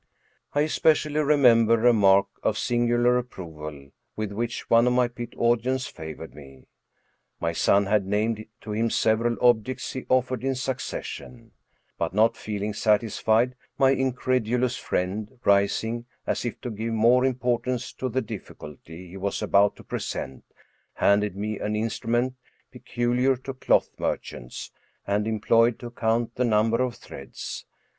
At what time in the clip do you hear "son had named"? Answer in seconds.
7.53-8.47